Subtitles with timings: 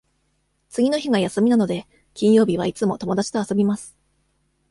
[0.69, 3.95] 次の日が休みなので、金曜日はいつも友達と遊びます。